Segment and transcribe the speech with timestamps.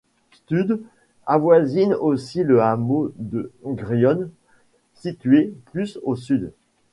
[0.31, 0.81] Stud
[1.27, 4.31] avoisine aussi le hameau de Groynne
[4.95, 6.53] situé plus au sud.